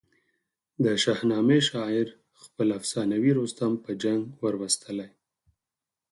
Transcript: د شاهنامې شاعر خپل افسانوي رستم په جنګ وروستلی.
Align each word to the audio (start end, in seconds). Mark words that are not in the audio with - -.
د 0.83 0.85
شاهنامې 1.03 1.59
شاعر 1.69 2.07
خپل 2.43 2.67
افسانوي 2.79 3.31
رستم 3.39 3.71
په 3.83 3.91
جنګ 4.03 4.21
وروستلی. 4.43 5.09